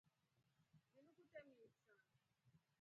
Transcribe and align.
Linu 0.95 1.07
kutee 1.15 1.43
misa. 1.53 1.95